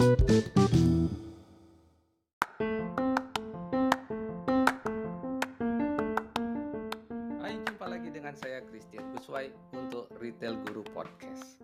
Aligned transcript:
Hai, 0.00 0.08
jumpa 7.68 7.84
lagi 7.84 8.08
dengan 8.08 8.32
saya 8.32 8.64
Christian 8.64 9.04
Guswai 9.12 9.52
untuk 9.76 10.08
Retail 10.16 10.56
Guru 10.64 10.88
Podcast. 10.88 11.60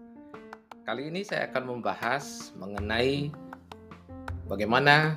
Kali 0.84 1.08
ini 1.08 1.24
saya 1.24 1.48
akan 1.48 1.80
membahas 1.80 2.52
mengenai 2.60 3.32
bagaimana 4.44 5.16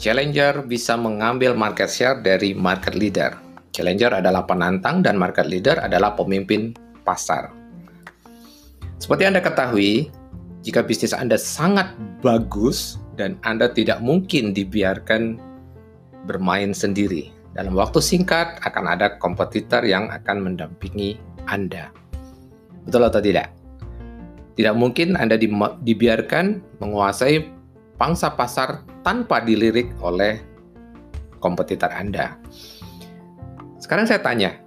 challenger 0.00 0.64
bisa 0.64 0.96
mengambil 0.96 1.52
market 1.52 1.92
share 1.92 2.24
dari 2.24 2.56
market 2.56 2.96
leader. 2.96 3.36
Challenger 3.68 4.16
adalah 4.16 4.48
penantang 4.48 5.04
dan 5.04 5.20
market 5.20 5.44
leader 5.44 5.76
adalah 5.76 6.16
pemimpin 6.16 6.72
pasar. 7.04 7.52
Seperti 8.96 9.28
Anda 9.28 9.44
ketahui, 9.44 10.08
jika 10.64 10.84
bisnis 10.84 11.12
Anda 11.12 11.36
sangat 11.36 11.92
bagus 12.20 13.00
dan 13.16 13.36
Anda 13.44 13.72
tidak 13.72 14.00
mungkin 14.04 14.52
dibiarkan 14.52 15.40
bermain 16.28 16.72
sendiri. 16.76 17.32
Dalam 17.56 17.74
waktu 17.74 17.98
singkat 17.98 18.62
akan 18.62 18.84
ada 18.86 19.18
kompetitor 19.18 19.82
yang 19.82 20.06
akan 20.12 20.46
mendampingi 20.46 21.18
Anda. 21.50 21.90
Betul 22.86 23.10
atau 23.10 23.18
tidak? 23.18 23.50
Tidak 24.54 24.76
mungkin 24.76 25.18
Anda 25.18 25.40
dibiarkan 25.82 26.78
menguasai 26.78 27.48
pangsa 27.98 28.32
pasar 28.32 28.86
tanpa 29.02 29.42
dilirik 29.42 29.90
oleh 30.04 30.38
kompetitor 31.40 31.90
Anda. 31.90 32.36
Sekarang 33.80 34.04
saya 34.04 34.20
tanya, 34.20 34.60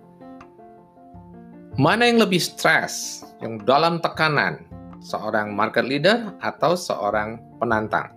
mana 1.77 2.09
yang 2.09 2.19
lebih 2.19 2.41
stres, 2.41 3.23
yang 3.39 3.61
dalam 3.61 4.01
tekanan, 4.01 4.65
seorang 5.03 5.51
market 5.51 5.83
leader 5.83 6.33
atau 6.39 6.79
seorang 6.79 7.37
penantang? 7.59 8.15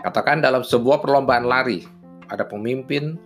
Katakan 0.00 0.40
dalam 0.40 0.64
sebuah 0.64 1.04
perlombaan 1.04 1.44
lari, 1.44 1.84
ada 2.32 2.48
pemimpin 2.48 3.20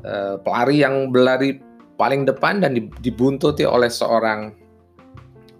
Eh, 0.00 0.36
pelari 0.40 0.80
yang 0.80 1.12
berlari 1.12 1.60
paling 2.00 2.24
depan 2.24 2.64
dan 2.64 2.72
dibuntuti 3.04 3.68
oleh 3.68 3.92
seorang 3.92 4.56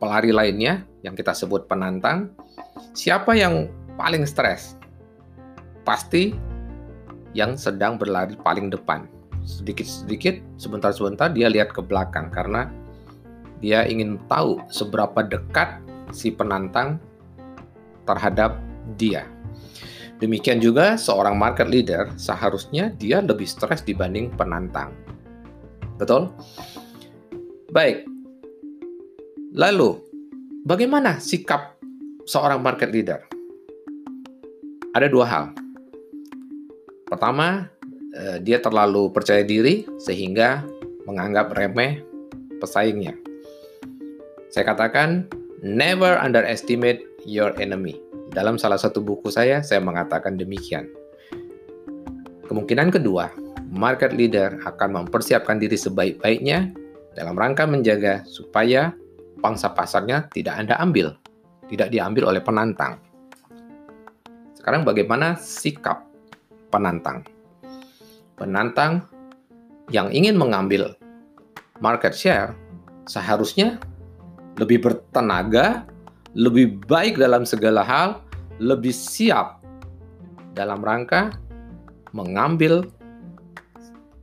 pelari 0.01 0.33
lainnya 0.33 0.81
yang 1.05 1.13
kita 1.13 1.37
sebut 1.37 1.69
penantang, 1.69 2.33
siapa 2.97 3.37
yang 3.37 3.69
paling 4.01 4.25
stres? 4.25 4.81
Pasti 5.85 6.33
yang 7.37 7.61
sedang 7.61 8.01
berlari 8.01 8.33
paling 8.41 8.73
depan. 8.73 9.05
Sedikit-sedikit, 9.45 10.41
sebentar-sebentar 10.57 11.29
dia 11.37 11.53
lihat 11.53 11.77
ke 11.77 11.85
belakang 11.85 12.33
karena 12.33 12.73
dia 13.61 13.85
ingin 13.85 14.17
tahu 14.25 14.57
seberapa 14.73 15.21
dekat 15.21 15.85
si 16.11 16.35
penantang 16.35 16.99
terhadap 18.07 18.59
dia. 18.99 19.27
Demikian 20.21 20.61
juga 20.61 21.01
seorang 21.01 21.33
market 21.41 21.65
leader 21.65 22.13
seharusnya 22.21 22.93
dia 23.01 23.25
lebih 23.25 23.49
stres 23.49 23.81
dibanding 23.81 24.29
penantang. 24.37 24.93
Betul? 25.97 26.29
Baik. 27.73 28.05
Lalu, 29.57 29.97
bagaimana 30.69 31.17
sikap 31.17 31.81
seorang 32.29 32.61
market 32.61 32.93
leader? 32.93 33.25
Ada 34.93 35.09
dua 35.09 35.25
hal. 35.25 35.45
Pertama, 37.09 37.67
eh, 38.13 38.39
dia 38.45 38.61
terlalu 38.61 39.09
percaya 39.11 39.43
diri 39.43 39.89
sehingga 39.97 40.69
menganggap 41.09 41.57
remeh 41.57 42.05
pesaingnya. 42.61 43.17
Saya 44.53 44.69
katakan, 44.69 45.31
never 45.61 46.17
underestimate 46.21 47.05
your 47.29 47.53
enemy. 47.61 48.01
Dalam 48.33 48.57
salah 48.57 48.81
satu 48.81 49.05
buku 49.05 49.29
saya, 49.29 49.61
saya 49.61 49.81
mengatakan 49.85 50.41
demikian. 50.41 50.89
Kemungkinan 52.49 52.91
kedua, 52.91 53.31
market 53.71 54.11
leader 54.17 54.59
akan 54.67 55.05
mempersiapkan 55.05 55.63
diri 55.63 55.79
sebaik-baiknya 55.79 56.75
dalam 57.15 57.39
rangka 57.39 57.69
menjaga 57.69 58.27
supaya 58.27 58.95
pangsa 59.39 59.71
pasarnya 59.71 60.27
tidak 60.35 60.59
Anda 60.59 60.75
ambil, 60.83 61.15
tidak 61.71 61.95
diambil 61.95 62.35
oleh 62.35 62.43
penantang. 62.43 62.99
Sekarang 64.57 64.83
bagaimana 64.83 65.39
sikap 65.39 66.05
penantang? 66.69 67.25
Penantang 68.37 69.05
yang 69.91 70.09
ingin 70.15 70.39
mengambil 70.39 70.95
market 71.83 72.15
share 72.15 72.55
seharusnya 73.11 73.81
lebih 74.61 74.85
bertenaga, 74.85 75.89
lebih 76.37 76.77
baik 76.85 77.17
dalam 77.17 77.49
segala 77.49 77.81
hal, 77.81 78.21
lebih 78.61 78.93
siap 78.93 79.65
dalam 80.53 80.85
rangka 80.85 81.33
mengambil 82.13 82.85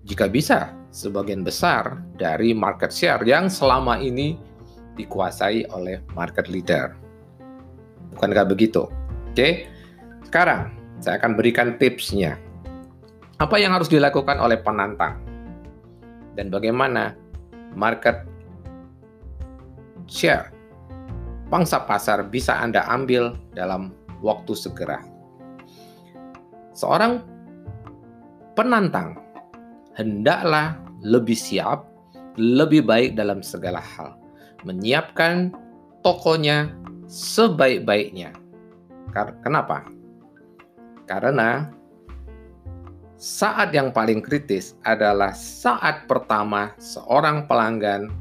jika 0.05 0.29
bisa 0.29 0.71
sebagian 0.93 1.41
besar 1.41 1.99
dari 2.15 2.53
market 2.53 2.93
share 2.93 3.25
yang 3.25 3.49
selama 3.49 3.97
ini 3.97 4.37
dikuasai 4.93 5.67
oleh 5.73 6.05
market 6.13 6.45
leader. 6.47 6.93
Bukankah 8.13 8.45
begitu? 8.45 8.85
Oke. 9.33 9.67
Sekarang 10.25 10.73
saya 10.99 11.21
akan 11.21 11.37
berikan 11.39 11.77
tipsnya. 11.79 12.35
Apa 13.37 13.61
yang 13.61 13.77
harus 13.77 13.87
dilakukan 13.87 14.41
oleh 14.41 14.57
penantang? 14.57 15.21
Dan 16.33 16.49
bagaimana 16.49 17.13
market 17.77 18.25
share 20.07 20.57
pangsa 21.47 21.83
pasar 21.83 22.27
bisa 22.27 22.59
Anda 22.59 22.83
ambil 22.91 23.35
dalam 23.55 23.95
waktu 24.19 24.53
segera. 24.55 24.99
Seorang 26.75 27.23
penantang 28.53 29.17
hendaklah 29.97 30.77
lebih 31.01 31.37
siap, 31.37 31.87
lebih 32.37 32.85
baik 32.85 33.17
dalam 33.17 33.41
segala 33.41 33.81
hal, 33.81 34.17
menyiapkan 34.67 35.53
tokonya 36.03 36.69
sebaik-baiknya. 37.09 38.35
Kenapa? 39.41 39.87
Karena 41.09 41.71
saat 43.17 43.73
yang 43.73 43.89
paling 43.89 44.21
kritis 44.21 44.77
adalah 44.85 45.33
saat 45.33 46.05
pertama 46.05 46.77
seorang 46.77 47.49
pelanggan 47.49 48.13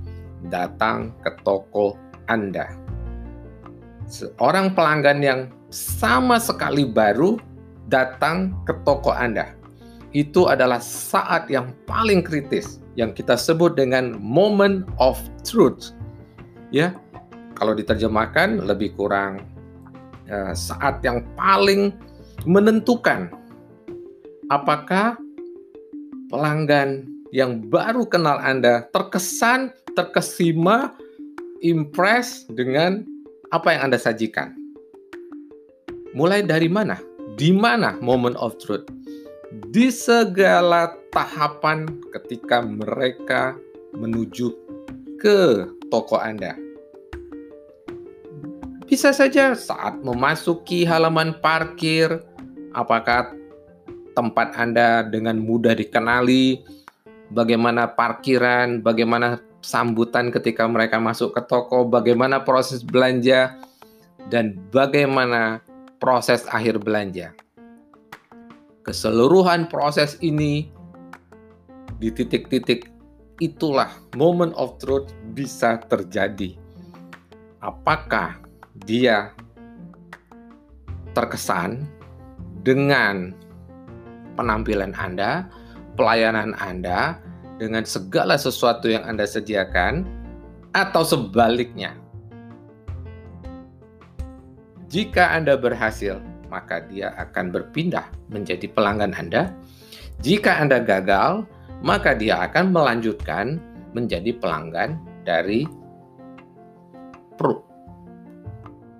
datang 0.48 1.12
ke 1.24 1.30
toko 1.42 1.98
Anda 2.30 2.86
seorang 4.06 4.72
pelanggan 4.72 5.18
yang 5.20 5.40
sama 5.70 6.38
sekali 6.38 6.86
baru 6.86 7.36
datang 7.90 8.54
ke 8.64 8.74
toko 8.86 9.12
Anda. 9.12 9.54
Itu 10.14 10.48
adalah 10.48 10.80
saat 10.80 11.50
yang 11.52 11.74
paling 11.84 12.24
kritis 12.24 12.80
yang 12.96 13.12
kita 13.12 13.36
sebut 13.36 13.76
dengan 13.76 14.16
moment 14.16 14.88
of 14.96 15.20
truth. 15.44 15.92
Ya. 16.72 16.96
Kalau 17.56 17.72
diterjemahkan 17.72 18.68
lebih 18.68 18.92
kurang 18.96 19.40
ya, 20.28 20.52
saat 20.52 21.00
yang 21.00 21.24
paling 21.40 21.92
menentukan 22.44 23.32
apakah 24.52 25.16
pelanggan 26.28 27.08
yang 27.32 27.64
baru 27.64 28.04
kenal 28.04 28.36
Anda 28.44 28.84
terkesan, 28.92 29.72
terkesima, 29.96 30.92
impress 31.64 32.44
dengan 32.52 33.02
apa 33.50 33.72
yang 33.72 33.90
Anda 33.90 33.98
sajikan? 33.98 34.52
Mulai 36.12 36.44
dari 36.44 36.68
mana? 36.68 37.00
Di 37.40 37.52
mana 37.52 37.96
moment 38.04 38.36
of 38.36 38.56
truth? 38.60 38.84
Di 39.72 39.88
segala 39.88 40.92
tahapan 41.12 41.88
ketika 42.12 42.60
mereka 42.60 43.56
menuju 43.96 44.52
ke 45.16 45.64
toko 45.88 46.20
Anda. 46.20 46.52
Bisa 48.86 49.10
saja 49.10 49.56
saat 49.56 49.98
memasuki 50.04 50.86
halaman 50.86 51.34
parkir, 51.42 52.22
apakah 52.70 53.34
tempat 54.14 54.54
Anda 54.54 55.02
dengan 55.02 55.42
mudah 55.42 55.74
dikenali, 55.74 56.62
bagaimana 57.34 57.90
parkiran, 57.90 58.80
bagaimana 58.80 59.42
sambutan 59.66 60.30
ketika 60.30 60.62
mereka 60.70 61.02
masuk 61.02 61.34
ke 61.34 61.42
toko, 61.42 61.82
bagaimana 61.90 62.46
proses 62.46 62.86
belanja, 62.86 63.58
dan 64.30 64.54
bagaimana 64.70 65.58
proses 65.98 66.46
akhir 66.46 66.78
belanja. 66.78 67.34
Keseluruhan 68.86 69.66
proses 69.66 70.14
ini 70.22 70.70
di 71.98 72.14
titik-titik 72.14 72.86
itulah 73.42 73.90
moment 74.14 74.54
of 74.54 74.78
truth 74.78 75.10
bisa 75.34 75.82
terjadi. 75.90 76.54
Apakah 77.58 78.38
dia 78.86 79.34
terkesan 81.18 81.82
dengan 82.62 83.34
penampilan 84.38 84.94
Anda, 84.94 85.50
pelayanan 85.98 86.54
Anda, 86.62 87.18
dengan 87.56 87.84
segala 87.88 88.36
sesuatu 88.36 88.88
yang 88.88 89.04
Anda 89.08 89.24
sediakan, 89.24 90.04
atau 90.76 91.02
sebaliknya. 91.02 91.96
Jika 94.92 95.34
Anda 95.34 95.56
berhasil 95.56 96.20
maka 96.46 96.82
dia 96.86 97.12
akan 97.18 97.50
berpindah 97.52 98.06
menjadi 98.30 98.70
pelanggan 98.70 99.12
Anda. 99.12 99.52
Jika 100.22 100.62
Anda 100.62 100.80
gagal, 100.80 101.44
maka 101.82 102.16
dia 102.16 102.40
akan 102.46 102.72
melanjutkan 102.72 103.60
menjadi 103.92 104.32
pelanggan 104.38 104.96
dari 105.26 105.68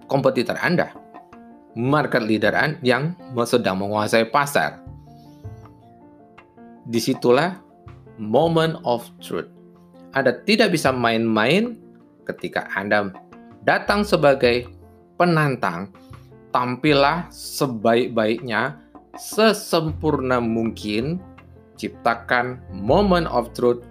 kompetitor 0.06 0.58
Anda, 0.60 0.92
market 1.72 2.22
leader 2.22 2.52
yang 2.84 3.16
sedang 3.48 3.80
menguasai 3.80 4.28
pasar. 4.28 4.84
Di 6.86 7.02
situlah 7.02 7.65
moment 8.16 8.80
of 8.84 9.06
truth. 9.20 9.48
Anda 10.16 10.40
tidak 10.48 10.72
bisa 10.72 10.92
main-main 10.92 11.76
ketika 12.24 12.66
Anda 12.72 13.12
datang 13.68 14.02
sebagai 14.02 14.66
penantang, 15.20 15.92
tampillah 16.52 17.28
sebaik-baiknya, 17.28 18.80
sesempurna 19.16 20.40
mungkin, 20.40 21.20
ciptakan 21.76 22.60
moment 22.72 23.28
of 23.28 23.52
truth 23.52 23.84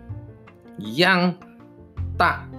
yang 0.82 1.38
tak 2.18 2.50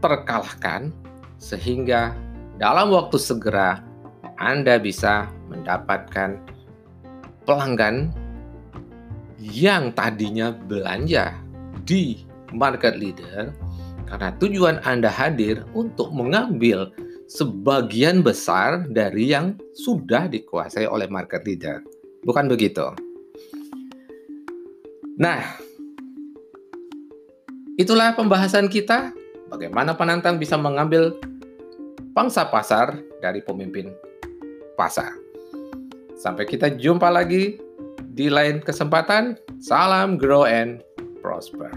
terkalahkan 0.00 0.94
sehingga 1.42 2.14
dalam 2.56 2.94
waktu 2.94 3.18
segera 3.20 3.82
Anda 4.38 4.78
bisa 4.78 5.28
mendapatkan 5.50 6.40
pelanggan 7.44 8.12
yang 9.46 9.94
tadinya 9.94 10.50
belanja 10.50 11.38
di 11.86 12.26
market 12.50 12.98
leader 12.98 13.54
karena 14.06 14.30
tujuan 14.38 14.82
Anda 14.82 15.10
hadir 15.10 15.66
untuk 15.74 16.10
mengambil 16.14 16.90
sebagian 17.26 18.22
besar 18.22 18.86
dari 18.90 19.34
yang 19.34 19.58
sudah 19.74 20.30
dikuasai 20.30 20.86
oleh 20.86 21.10
market 21.10 21.42
leader. 21.42 21.82
Bukan 22.22 22.46
begitu? 22.46 22.86
Nah, 25.18 25.42
itulah 27.78 28.14
pembahasan 28.14 28.70
kita 28.70 29.10
bagaimana 29.50 29.94
penantang 29.98 30.38
bisa 30.38 30.54
mengambil 30.54 31.18
pangsa 32.14 32.46
pasar 32.46 32.98
dari 33.18 33.42
pemimpin 33.42 33.90
pasar. 34.78 35.10
Sampai 36.14 36.46
kita 36.46 36.72
jumpa 36.72 37.10
lagi 37.10 37.65
di 38.16 38.32
lain 38.32 38.64
kesempatan. 38.64 39.36
Salam 39.60 40.16
grow 40.16 40.48
and 40.48 40.80
prosper. 41.20 41.68